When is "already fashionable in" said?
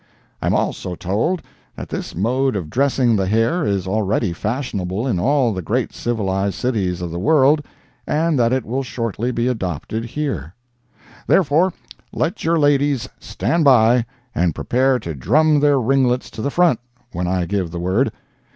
3.85-5.19